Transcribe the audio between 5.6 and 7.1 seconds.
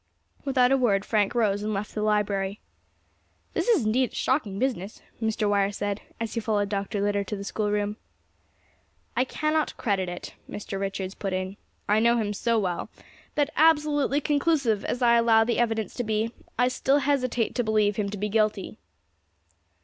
said, as he followed Dr.